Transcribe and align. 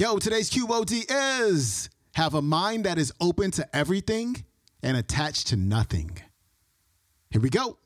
Yo, 0.00 0.16
today's 0.16 0.48
QOD 0.48 1.04
is 1.42 1.90
have 2.14 2.32
a 2.32 2.40
mind 2.40 2.84
that 2.84 2.96
is 2.96 3.12
open 3.20 3.50
to 3.50 3.76
everything 3.76 4.34
and 4.82 4.96
attached 4.96 5.48
to 5.48 5.56
nothing. 5.56 6.16
Here 7.28 7.42
we 7.42 7.50
go. 7.50 7.76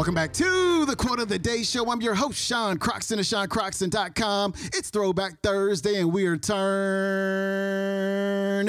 Welcome 0.00 0.14
back 0.14 0.32
to 0.32 0.86
the 0.86 0.96
Quote 0.96 1.20
of 1.20 1.28
the 1.28 1.38
Day 1.38 1.62
Show. 1.62 1.90
I'm 1.90 2.00
your 2.00 2.14
host, 2.14 2.38
Sean 2.38 2.78
Croxton 2.78 3.18
of 3.18 3.26
SeanCroxton.com. 3.26 4.54
It's 4.72 4.88
Throwback 4.88 5.42
Thursday, 5.42 6.00
and 6.00 6.10
we 6.10 6.24
are 6.24 6.38
turning 6.38 6.64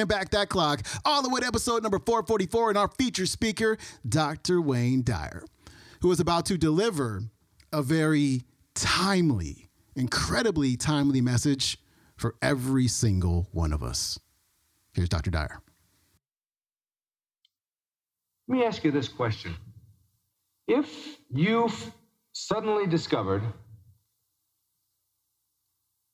back 0.08 0.32
that 0.32 0.50
clock 0.50 0.82
all 1.06 1.22
the 1.22 1.30
way 1.30 1.40
to 1.40 1.48
episode 1.48 1.84
number 1.84 2.00
444 2.00 2.72
and 2.72 2.78
our 2.78 2.90
feature 2.90 3.26
speaker, 3.26 3.78
Dr. 4.06 4.60
Wayne 4.60 5.04
Dyer, 5.04 5.46
who 6.02 6.12
is 6.12 6.20
about 6.20 6.46
to 6.48 6.58
deliver 6.58 7.22
a 7.72 7.82
very 7.82 8.42
timely, 8.76 9.70
incredibly 9.96 10.76
timely 10.76 11.22
message 11.22 11.78
for 12.18 12.36
every 12.42 12.90
single 12.90 13.48
one 13.54 13.72
of 13.72 13.82
us. 13.82 14.20
Here's 14.94 15.08
Dr. 15.08 15.32
Dyer. 15.32 15.62
Let 18.50 18.58
me 18.58 18.66
ask 18.66 18.84
you 18.84 18.92
this 18.92 19.08
question. 19.08 19.56
If 20.72 21.18
you've 21.30 21.92
suddenly 22.32 22.88
discovered 22.88 23.44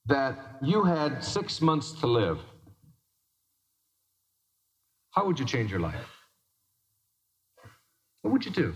that 0.07 0.33
you 0.63 0.83
had 0.83 1.23
six 1.23 1.61
months 1.61 1.91
to 1.99 2.07
live, 2.07 2.39
how 5.11 5.27
would 5.27 5.37
you 5.37 5.45
change 5.45 5.69
your 5.69 5.79
life? 5.79 6.09
What 8.23 8.31
would 8.31 8.45
you 8.45 8.51
do? 8.51 8.73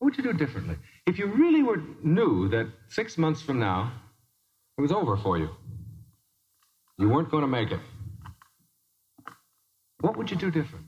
What 0.00 0.06
would 0.06 0.16
you 0.16 0.24
do 0.24 0.32
differently? 0.32 0.76
If 1.06 1.20
you 1.20 1.26
really 1.26 1.62
were, 1.62 1.80
knew 2.02 2.48
that 2.48 2.66
six 2.88 3.16
months 3.16 3.40
from 3.40 3.60
now 3.60 3.92
it 4.76 4.80
was 4.80 4.90
over 4.90 5.16
for 5.16 5.38
you, 5.38 5.50
you 6.98 7.08
weren't 7.08 7.30
going 7.30 7.42
to 7.42 7.54
make 7.58 7.70
it, 7.70 7.80
what 10.00 10.16
would 10.16 10.32
you 10.32 10.36
do 10.36 10.50
different? 10.50 10.86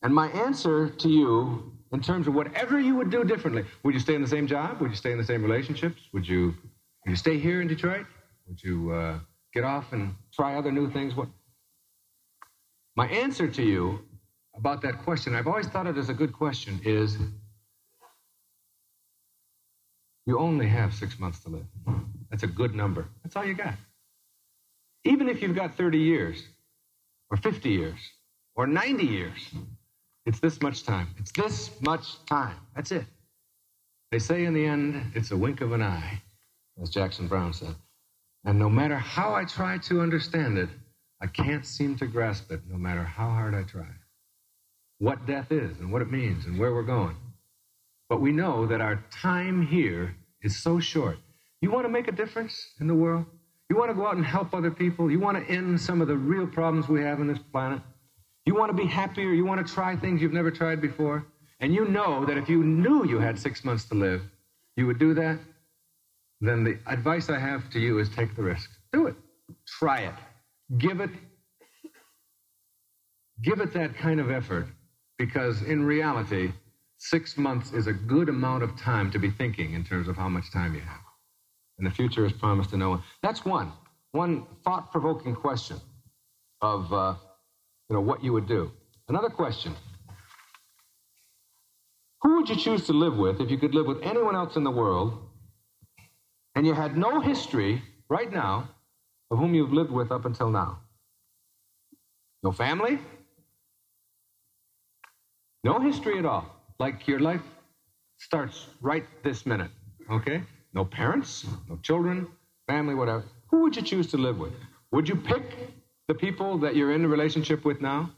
And 0.00 0.14
my 0.14 0.28
answer 0.28 0.88
to 0.88 1.08
you 1.10 1.75
in 1.92 2.00
terms 2.00 2.26
of 2.26 2.34
whatever 2.34 2.80
you 2.80 2.96
would 2.96 3.10
do 3.10 3.24
differently. 3.24 3.64
Would 3.82 3.94
you 3.94 4.00
stay 4.00 4.14
in 4.14 4.22
the 4.22 4.28
same 4.28 4.46
job? 4.46 4.80
Would 4.80 4.90
you 4.90 4.96
stay 4.96 5.12
in 5.12 5.18
the 5.18 5.24
same 5.24 5.42
relationships? 5.42 6.02
Would 6.12 6.26
you, 6.26 6.54
would 7.04 7.10
you 7.10 7.16
stay 7.16 7.38
here 7.38 7.60
in 7.60 7.68
Detroit? 7.68 8.06
Would 8.48 8.62
you 8.62 8.92
uh, 8.92 9.18
get 9.52 9.64
off 9.64 9.92
and 9.92 10.14
try 10.32 10.56
other 10.56 10.72
new 10.72 10.90
things? 10.90 11.14
What? 11.14 11.28
My 12.96 13.06
answer 13.08 13.46
to 13.46 13.62
you 13.62 14.00
about 14.54 14.82
that 14.82 14.98
question, 14.98 15.34
I've 15.34 15.46
always 15.46 15.66
thought 15.66 15.86
it 15.86 15.96
as 15.96 16.08
a 16.08 16.14
good 16.14 16.32
question, 16.32 16.80
is 16.84 17.18
you 20.24 20.38
only 20.38 20.66
have 20.66 20.94
six 20.94 21.18
months 21.18 21.40
to 21.40 21.50
live. 21.50 21.66
That's 22.30 22.42
a 22.42 22.48
good 22.48 22.74
number. 22.74 23.06
That's 23.22 23.36
all 23.36 23.44
you 23.44 23.54
got. 23.54 23.74
Even 25.04 25.28
if 25.28 25.40
you've 25.40 25.54
got 25.54 25.76
30 25.76 25.98
years, 25.98 26.42
or 27.30 27.36
50 27.36 27.68
years, 27.70 27.98
or 28.56 28.66
90 28.66 29.04
years, 29.04 29.50
it's 30.26 30.40
this 30.40 30.60
much 30.60 30.82
time. 30.82 31.08
It's 31.18 31.32
this 31.32 31.70
much 31.80 32.24
time. 32.26 32.56
That's 32.74 32.92
it. 32.92 33.04
They 34.10 34.18
say 34.18 34.44
in 34.44 34.54
the 34.54 34.66
end, 34.66 35.12
it's 35.14 35.30
a 35.30 35.36
wink 35.36 35.60
of 35.60 35.72
an 35.72 35.82
eye, 35.82 36.20
as 36.82 36.90
Jackson 36.90 37.28
Browne 37.28 37.52
said. 37.52 37.74
And 38.44 38.58
no 38.58 38.68
matter 38.68 38.96
how 38.96 39.34
I 39.34 39.44
try 39.44 39.78
to 39.78 40.00
understand 40.00 40.58
it, 40.58 40.68
I 41.20 41.26
can't 41.26 41.64
seem 41.64 41.96
to 41.98 42.06
grasp 42.06 42.50
it, 42.52 42.60
no 42.68 42.76
matter 42.76 43.02
how 43.02 43.30
hard 43.30 43.54
I 43.54 43.62
try. 43.62 43.88
What 44.98 45.26
death 45.26 45.50
is 45.50 45.78
and 45.80 45.92
what 45.92 46.02
it 46.02 46.10
means 46.10 46.46
and 46.46 46.58
where 46.58 46.74
we're 46.74 46.82
going. 46.82 47.16
But 48.08 48.20
we 48.20 48.32
know 48.32 48.66
that 48.66 48.80
our 48.80 49.04
time 49.10 49.66
here 49.66 50.14
is 50.42 50.56
so 50.56 50.78
short. 50.78 51.18
You 51.60 51.70
want 51.70 51.86
to 51.86 51.88
make 51.88 52.08
a 52.08 52.12
difference 52.12 52.74
in 52.80 52.86
the 52.86 52.94
world? 52.94 53.26
You 53.68 53.76
want 53.76 53.90
to 53.90 53.94
go 53.94 54.06
out 54.06 54.16
and 54.16 54.24
help 54.24 54.54
other 54.54 54.70
people? 54.70 55.10
You 55.10 55.18
want 55.18 55.44
to 55.44 55.52
end 55.52 55.80
some 55.80 56.00
of 56.00 56.08
the 56.08 56.16
real 56.16 56.46
problems 56.46 56.88
we 56.88 57.02
have 57.02 57.18
on 57.18 57.26
this 57.26 57.38
planet? 57.38 57.80
You 58.46 58.54
want 58.54 58.70
to 58.70 58.76
be 58.76 58.86
happier? 58.86 59.32
You 59.32 59.44
want 59.44 59.66
to 59.66 59.72
try 59.72 59.96
things 59.96 60.22
you've 60.22 60.32
never 60.32 60.50
tried 60.50 60.80
before? 60.80 61.26
And 61.60 61.74
you 61.74 61.86
know 61.86 62.24
that 62.26 62.38
if 62.38 62.48
you 62.48 62.62
knew 62.62 63.06
you 63.06 63.18
had 63.18 63.38
six 63.38 63.64
months 63.64 63.84
to 63.86 63.94
live, 63.94 64.22
you 64.76 64.86
would 64.86 64.98
do 64.98 65.14
that? 65.14 65.38
Then 66.40 66.64
the 66.64 66.78
advice 66.86 67.28
I 67.28 67.38
have 67.38 67.70
to 67.70 67.80
you 67.80 67.98
is 67.98 68.08
take 68.10 68.36
the 68.36 68.42
risk. 68.42 68.70
Do 68.92 69.06
it. 69.06 69.16
Try 69.66 70.00
it. 70.00 70.14
Give 70.78 71.00
it 71.00 71.10
give 73.42 73.60
it 73.60 73.72
that 73.74 73.94
kind 73.96 74.18
of 74.18 74.30
effort 74.30 74.66
because 75.18 75.62
in 75.62 75.84
reality, 75.84 76.52
six 76.98 77.36
months 77.36 77.72
is 77.72 77.86
a 77.86 77.92
good 77.92 78.28
amount 78.28 78.62
of 78.62 78.76
time 78.78 79.10
to 79.10 79.18
be 79.18 79.30
thinking 79.30 79.74
in 79.74 79.84
terms 79.84 80.08
of 80.08 80.16
how 80.16 80.28
much 80.28 80.50
time 80.52 80.74
you 80.74 80.80
have. 80.80 81.00
And 81.78 81.86
the 81.86 81.90
future 81.90 82.24
is 82.24 82.32
promised 82.32 82.70
to 82.70 82.76
no 82.76 82.90
one. 82.90 83.02
That's 83.22 83.44
one. 83.44 83.72
One 84.12 84.46
thought 84.64 84.90
provoking 84.90 85.34
question 85.34 85.78
of 86.62 86.90
uh, 86.92 87.14
you 87.88 87.94
know, 87.94 88.00
what 88.00 88.22
you 88.22 88.32
would 88.32 88.46
do. 88.46 88.70
Another 89.08 89.28
question. 89.28 89.74
Who 92.22 92.36
would 92.36 92.48
you 92.48 92.56
choose 92.56 92.86
to 92.86 92.92
live 92.92 93.16
with 93.16 93.40
if 93.40 93.50
you 93.50 93.58
could 93.58 93.74
live 93.74 93.86
with 93.86 94.02
anyone 94.02 94.34
else 94.34 94.56
in 94.56 94.64
the 94.64 94.70
world 94.70 95.18
and 96.54 96.66
you 96.66 96.74
had 96.74 96.96
no 96.96 97.20
history 97.20 97.82
right 98.08 98.32
now 98.32 98.68
of 99.30 99.38
whom 99.38 99.54
you've 99.54 99.72
lived 99.72 99.90
with 99.90 100.10
up 100.10 100.24
until 100.24 100.50
now? 100.50 100.80
No 102.42 102.50
family? 102.52 102.98
No 105.62 105.78
history 105.80 106.18
at 106.18 106.26
all. 106.26 106.46
Like 106.78 107.06
your 107.06 107.20
life 107.20 107.42
starts 108.18 108.66
right 108.80 109.04
this 109.22 109.46
minute, 109.46 109.70
okay? 110.10 110.42
No 110.74 110.84
parents, 110.84 111.46
no 111.68 111.76
children, 111.82 112.26
family, 112.66 112.94
whatever. 112.94 113.24
Who 113.50 113.62
would 113.62 113.76
you 113.76 113.82
choose 113.82 114.08
to 114.08 114.16
live 114.16 114.38
with? 114.38 114.52
Would 114.92 115.08
you 115.08 115.16
pick 115.16 115.44
the 116.08 116.14
people 116.14 116.58
that 116.58 116.76
you're 116.76 116.92
in 116.92 117.04
a 117.04 117.08
relationship 117.08 117.64
with 117.64 117.80
now? 117.80 118.10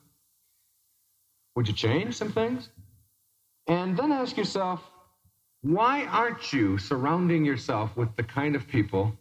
Would 1.56 1.68
you 1.68 1.74
change 1.74 2.14
some 2.14 2.32
things? 2.32 2.68
And 3.66 3.96
then 3.96 4.12
ask 4.12 4.36
yourself, 4.36 4.80
why 5.62 6.04
aren't 6.06 6.52
you 6.52 6.78
surrounding 6.78 7.44
yourself 7.44 7.96
with 7.96 8.14
the 8.16 8.22
kind 8.22 8.54
of 8.54 8.68
people 8.68 9.12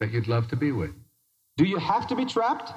that 0.00 0.10
you'd 0.10 0.28
love 0.28 0.48
to 0.48 0.56
be 0.56 0.72
with? 0.72 0.94
Do 1.56 1.64
you 1.64 1.76
have 1.76 2.06
to 2.08 2.16
be 2.16 2.24
trapped? 2.24 2.72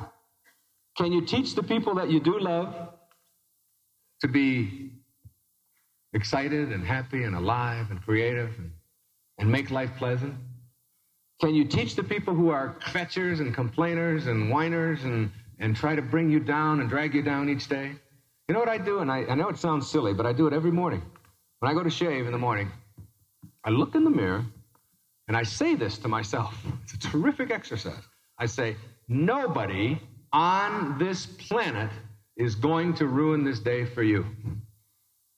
Can 0.98 1.12
you 1.12 1.26
teach 1.26 1.56
the 1.56 1.64
people 1.64 1.96
that 1.96 2.12
you 2.12 2.20
do 2.20 2.38
love 2.40 2.90
to 4.22 4.28
be 4.28 4.92
excited 6.14 6.72
and 6.72 6.86
happy 6.86 7.24
and 7.24 7.36
alive 7.36 7.90
and 7.90 8.02
creative 8.02 8.52
and, 8.58 8.72
and 9.40 9.52
make 9.52 9.72
life 9.72 9.92
pleasant? 9.98 10.36
Can 11.44 11.56
you 11.56 11.66
teach 11.66 11.96
the 11.96 12.04
people 12.04 12.34
who 12.34 12.52
are 12.52 12.78
fetchers 12.94 13.42
and 13.42 13.54
complainers 13.54 14.28
and 14.28 14.50
whiners 14.50 15.04
and, 15.04 15.30
and 15.60 15.76
try 15.76 15.94
to 15.94 16.02
bring 16.02 16.30
you 16.30 16.40
down 16.40 16.80
and 16.80 16.90
drag 16.90 17.14
you 17.14 17.22
down 17.22 17.50
each 17.50 17.68
day? 17.68 17.92
You 18.48 18.54
know 18.54 18.62
what 18.62 18.70
I 18.70 18.78
do? 18.78 19.00
And 19.00 19.12
I, 19.12 19.26
I 19.26 19.36
know 19.36 19.50
it 19.50 19.58
sounds 19.58 19.92
silly, 19.92 20.14
but 20.14 20.26
I 20.26 20.32
do 20.32 20.48
it 20.48 20.54
every 20.54 20.72
morning. 20.72 21.02
When 21.60 21.70
I 21.70 21.74
go 21.74 21.84
to 21.84 21.90
shave 21.90 22.28
in 22.28 22.32
the 22.32 22.38
morning, 22.38 22.72
I 23.66 23.72
look 23.72 23.94
in 23.94 24.06
the 24.06 24.10
mirror 24.10 24.46
and 25.28 25.36
I 25.36 25.44
say 25.44 25.76
this 25.76 25.98
to 25.98 26.08
myself. 26.08 26.56
It's 26.86 26.94
a 26.94 27.00
terrific 27.12 27.52
exercise. 27.52 28.04
I 28.40 28.46
say, 28.46 28.78
nobody 29.10 30.00
on 30.32 30.98
this 30.98 31.26
planet 31.26 31.90
is 32.38 32.56
going 32.56 32.94
to 32.94 33.08
ruin 33.08 33.44
this 33.44 33.60
day 33.60 33.84
for 33.84 34.02
you. 34.02 34.26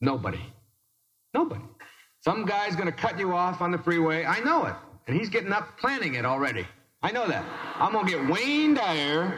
Nobody. 0.02 0.54
Nobody. 1.34 1.62
Some 2.20 2.46
guy's 2.46 2.76
going 2.76 2.86
to 2.86 2.96
cut 2.96 3.18
you 3.18 3.34
off 3.34 3.60
on 3.60 3.72
the 3.72 3.80
freeway. 3.80 4.24
I 4.24 4.40
know 4.42 4.66
it. 4.68 4.76
And 5.08 5.18
he's 5.18 5.30
getting 5.30 5.52
up 5.52 5.78
planning 5.78 6.16
it 6.16 6.26
already. 6.26 6.66
I 7.04 7.12
know 7.12 7.28
that. 7.28 7.46
I'm 7.76 7.92
going 7.92 8.08
to 8.08 8.12
get 8.12 8.30
Wayne 8.30 8.74
Dyer, 8.74 9.38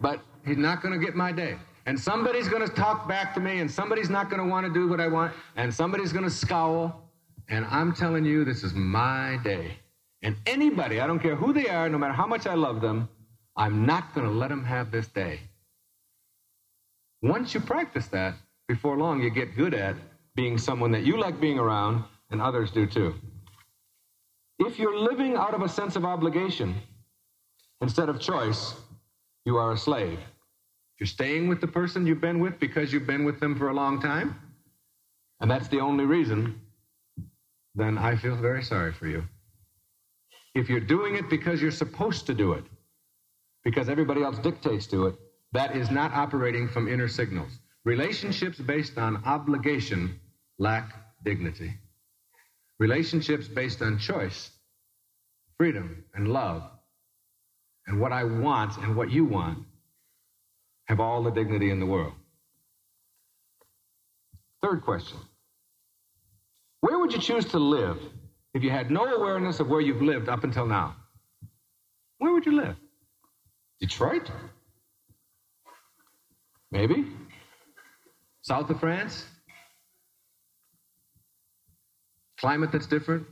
but 0.00 0.20
he's 0.46 0.56
not 0.56 0.82
going 0.82 0.98
to 0.98 1.04
get 1.04 1.14
my 1.14 1.32
day. 1.32 1.56
And 1.84 1.98
somebody's 1.98 2.48
going 2.48 2.66
to 2.66 2.74
talk 2.74 3.06
back 3.06 3.34
to 3.34 3.40
me, 3.40 3.60
and 3.60 3.70
somebody's 3.70 4.10
not 4.10 4.30
going 4.30 4.42
to 4.42 4.48
want 4.48 4.66
to 4.66 4.72
do 4.72 4.88
what 4.88 5.00
I 5.00 5.06
want, 5.06 5.34
and 5.56 5.72
somebody's 5.72 6.12
going 6.12 6.24
to 6.24 6.30
scowl. 6.30 7.10
And 7.48 7.64
I'm 7.66 7.92
telling 7.94 8.24
you, 8.24 8.44
this 8.44 8.64
is 8.64 8.74
my 8.74 9.38
day. 9.44 9.76
And 10.22 10.34
anybody, 10.46 11.00
I 11.00 11.06
don't 11.06 11.20
care 11.20 11.36
who 11.36 11.52
they 11.52 11.68
are, 11.68 11.88
no 11.88 11.98
matter 11.98 12.14
how 12.14 12.26
much 12.26 12.46
I 12.46 12.54
love 12.54 12.80
them, 12.80 13.08
I'm 13.56 13.86
not 13.86 14.14
going 14.14 14.26
to 14.26 14.32
let 14.32 14.48
them 14.48 14.64
have 14.64 14.90
this 14.90 15.06
day. 15.08 15.40
Once 17.22 17.54
you 17.54 17.60
practice 17.60 18.06
that, 18.08 18.34
before 18.66 18.96
long, 18.96 19.22
you 19.22 19.30
get 19.30 19.54
good 19.54 19.74
at 19.74 19.94
being 20.34 20.58
someone 20.58 20.90
that 20.90 21.04
you 21.04 21.18
like 21.18 21.40
being 21.40 21.58
around, 21.58 22.02
and 22.30 22.42
others 22.42 22.70
do 22.70 22.86
too. 22.86 23.14
If 24.58 24.78
you're 24.78 24.98
living 24.98 25.36
out 25.36 25.54
of 25.54 25.62
a 25.62 25.68
sense 25.68 25.96
of 25.96 26.04
obligation 26.04 26.74
instead 27.80 28.08
of 28.08 28.20
choice, 28.20 28.74
you 29.44 29.56
are 29.56 29.72
a 29.72 29.76
slave. 29.76 30.18
If 30.18 31.00
you're 31.00 31.06
staying 31.06 31.48
with 31.48 31.60
the 31.60 31.68
person 31.68 32.06
you've 32.06 32.22
been 32.22 32.40
with 32.40 32.58
because 32.58 32.92
you've 32.92 33.06
been 33.06 33.24
with 33.24 33.38
them 33.38 33.54
for 33.56 33.68
a 33.68 33.74
long 33.74 34.00
time, 34.00 34.40
and 35.40 35.50
that's 35.50 35.68
the 35.68 35.80
only 35.80 36.04
reason, 36.04 36.58
then 37.74 37.98
I 37.98 38.16
feel 38.16 38.36
very 38.36 38.62
sorry 38.62 38.92
for 38.92 39.06
you. 39.06 39.24
If 40.54 40.70
you're 40.70 40.80
doing 40.80 41.16
it 41.16 41.28
because 41.28 41.60
you're 41.60 41.70
supposed 41.70 42.26
to 42.26 42.34
do 42.34 42.54
it, 42.54 42.64
because 43.62 43.90
everybody 43.90 44.22
else 44.22 44.38
dictates 44.38 44.86
to 44.86 45.06
it, 45.06 45.16
that 45.52 45.76
is 45.76 45.90
not 45.90 46.12
operating 46.12 46.66
from 46.66 46.88
inner 46.88 47.08
signals. 47.08 47.58
Relationships 47.84 48.58
based 48.58 48.96
on 48.96 49.22
obligation 49.24 50.18
lack 50.58 50.94
dignity. 51.24 51.74
Relationships 52.78 53.48
based 53.48 53.80
on 53.80 53.98
choice, 53.98 54.50
freedom, 55.58 56.04
and 56.14 56.28
love, 56.28 56.62
and 57.86 58.00
what 58.00 58.12
I 58.12 58.24
want 58.24 58.76
and 58.78 58.96
what 58.96 59.10
you 59.10 59.24
want 59.24 59.58
have 60.86 61.00
all 61.00 61.22
the 61.22 61.30
dignity 61.30 61.70
in 61.70 61.80
the 61.80 61.86
world. 61.86 62.12
Third 64.62 64.82
question 64.82 65.18
Where 66.80 66.98
would 66.98 67.12
you 67.12 67.20
choose 67.20 67.44
to 67.46 67.58
live 67.58 67.98
if 68.54 68.62
you 68.62 68.70
had 68.70 68.90
no 68.90 69.04
awareness 69.04 69.60
of 69.60 69.68
where 69.68 69.80
you've 69.80 70.02
lived 70.02 70.28
up 70.28 70.44
until 70.44 70.66
now? 70.66 70.96
Where 72.18 72.32
would 72.32 72.46
you 72.46 72.52
live? 72.52 72.76
Detroit? 73.80 74.30
Maybe? 76.70 77.06
South 78.42 78.70
of 78.70 78.80
France? 78.80 79.24
Climate 82.38 82.70
that's 82.72 82.86
different? 82.86 83.26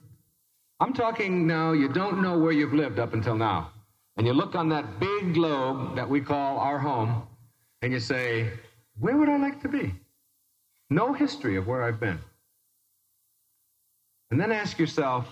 I'm 0.80 0.92
talking 0.92 1.46
now, 1.46 1.72
you 1.72 1.88
don't 1.88 2.22
know 2.22 2.38
where 2.38 2.52
you've 2.52 2.72
lived 2.72 2.98
up 2.98 3.14
until 3.14 3.36
now. 3.36 3.70
And 4.16 4.26
you 4.26 4.32
look 4.32 4.54
on 4.54 4.68
that 4.68 5.00
big 5.00 5.34
globe 5.34 5.96
that 5.96 6.08
we 6.08 6.20
call 6.20 6.58
our 6.58 6.78
home, 6.78 7.26
and 7.82 7.92
you 7.92 8.00
say, 8.00 8.50
Where 8.98 9.16
would 9.16 9.28
I 9.28 9.36
like 9.36 9.60
to 9.62 9.68
be? 9.68 9.94
No 10.90 11.12
history 11.12 11.56
of 11.56 11.66
where 11.66 11.82
I've 11.82 12.00
been. 12.00 12.18
And 14.30 14.40
then 14.40 14.52
ask 14.52 14.78
yourself, 14.78 15.26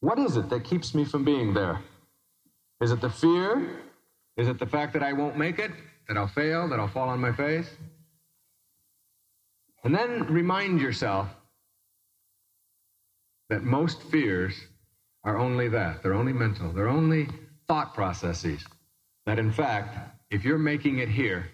What 0.00 0.18
is 0.18 0.36
it 0.36 0.48
that 0.50 0.64
keeps 0.64 0.94
me 0.94 1.04
from 1.04 1.24
being 1.24 1.54
there? 1.54 1.80
Is 2.80 2.90
it 2.90 3.00
the 3.00 3.10
fear? 3.10 3.80
Is 4.36 4.48
it 4.48 4.58
the 4.58 4.66
fact 4.66 4.92
that 4.94 5.02
I 5.02 5.12
won't 5.12 5.36
make 5.36 5.58
it? 5.58 5.70
That 6.08 6.16
I'll 6.16 6.28
fail? 6.28 6.68
That 6.68 6.80
I'll 6.80 6.88
fall 6.88 7.08
on 7.08 7.20
my 7.20 7.32
face? 7.32 7.68
And 9.84 9.94
then 9.94 10.24
remind 10.26 10.80
yourself 10.80 11.28
that 13.50 13.64
most 13.64 14.02
fears 14.04 14.54
are 15.24 15.36
only 15.36 15.68
that. 15.68 16.02
They're 16.02 16.14
only 16.14 16.32
mental. 16.32 16.72
They're 16.72 16.88
only 16.88 17.28
thought 17.68 17.92
processes. 17.92 18.64
That 19.26 19.38
in 19.38 19.52
fact, 19.52 19.98
if 20.30 20.44
you're 20.44 20.58
making 20.58 21.00
it 21.00 21.08
here 21.08 21.50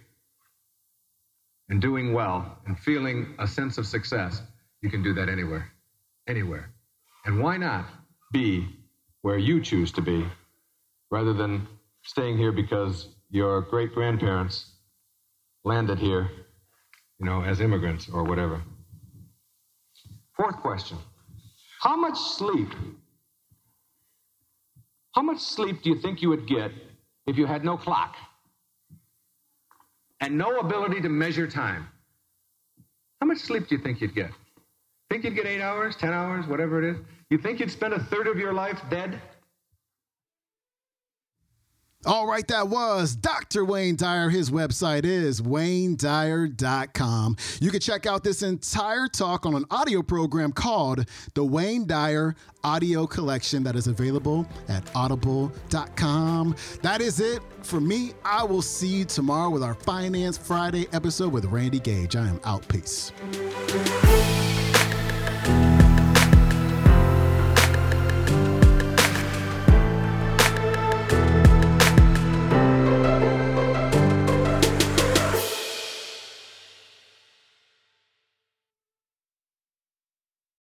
and 1.68 1.80
doing 1.80 2.12
well 2.12 2.58
and 2.66 2.78
feeling 2.78 3.34
a 3.38 3.46
sense 3.46 3.78
of 3.78 3.86
success, 3.86 4.42
you 4.82 4.90
can 4.90 5.02
do 5.02 5.14
that 5.14 5.28
anywhere. 5.28 5.72
Anywhere. 6.28 6.70
And 7.24 7.42
why 7.42 7.56
not 7.56 7.86
be 8.30 8.68
where 9.22 9.38
you 9.38 9.60
choose 9.60 9.90
to 9.92 10.02
be 10.02 10.24
rather 11.10 11.32
than 11.32 11.66
staying 12.04 12.36
here 12.36 12.52
because 12.52 13.08
your 13.30 13.62
great 13.62 13.92
grandparents 13.94 14.66
landed 15.64 15.98
here, 15.98 16.30
you 17.18 17.26
know, 17.26 17.42
as 17.42 17.60
immigrants 17.60 18.08
or 18.08 18.22
whatever? 18.22 18.62
Fourth 20.36 20.56
question 20.56 20.98
How 21.80 21.96
much 21.96 22.18
sleep 22.18 22.68
how 25.16 25.22
much 25.22 25.40
sleep 25.40 25.82
do 25.82 25.88
you 25.88 25.98
think 25.98 26.20
you 26.20 26.28
would 26.28 26.46
get 26.46 26.70
if 27.26 27.38
you 27.38 27.46
had 27.46 27.64
no 27.64 27.78
clock 27.78 28.16
and 30.20 30.36
no 30.36 30.58
ability 30.58 31.00
to 31.00 31.08
measure 31.08 31.48
time? 31.48 31.88
How 33.22 33.26
much 33.26 33.38
sleep 33.38 33.66
do 33.66 33.76
you 33.76 33.82
think 33.82 34.02
you'd 34.02 34.14
get? 34.14 34.30
Think 35.08 35.24
you'd 35.24 35.34
get 35.34 35.46
eight 35.46 35.62
hours, 35.62 35.96
10 35.96 36.12
hours, 36.12 36.46
whatever 36.46 36.82
it 36.82 36.90
is? 36.90 36.98
You 37.30 37.38
think 37.38 37.60
you'd 37.60 37.70
spend 37.70 37.94
a 37.94 37.98
third 37.98 38.26
of 38.26 38.36
your 38.36 38.52
life 38.52 38.78
dead? 38.90 39.18
All 42.06 42.26
right, 42.28 42.46
that 42.46 42.68
was 42.68 43.16
Dr. 43.16 43.64
Wayne 43.64 43.96
Dyer. 43.96 44.30
His 44.30 44.48
website 44.48 45.04
is 45.04 45.40
waynedyer.com. 45.40 47.36
You 47.60 47.70
can 47.72 47.80
check 47.80 48.06
out 48.06 48.22
this 48.22 48.42
entire 48.42 49.08
talk 49.08 49.44
on 49.44 49.56
an 49.56 49.64
audio 49.72 50.02
program 50.02 50.52
called 50.52 51.04
the 51.34 51.44
Wayne 51.44 51.84
Dyer 51.84 52.36
Audio 52.62 53.08
Collection 53.08 53.64
that 53.64 53.74
is 53.74 53.88
available 53.88 54.46
at 54.68 54.88
audible.com. 54.94 56.54
That 56.82 57.00
is 57.00 57.18
it 57.18 57.42
for 57.62 57.80
me. 57.80 58.12
I 58.24 58.44
will 58.44 58.62
see 58.62 58.86
you 58.88 59.04
tomorrow 59.04 59.50
with 59.50 59.64
our 59.64 59.74
Finance 59.74 60.38
Friday 60.38 60.86
episode 60.92 61.32
with 61.32 61.44
Randy 61.46 61.80
Gage. 61.80 62.14
I 62.14 62.28
am 62.28 62.40
out. 62.44 62.68
Peace. 62.68 63.10